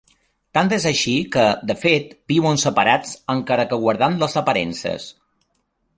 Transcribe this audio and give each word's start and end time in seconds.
Tant 0.57 0.71
és 0.77 0.87
així 0.91 1.11
que, 1.35 1.43
de 1.71 1.75
fet, 1.83 2.15
viuen 2.33 2.59
separats, 2.63 3.13
encara 3.37 3.67
que 3.75 3.79
guardant 3.85 4.19
les 4.25 4.39
aparences. 4.43 5.07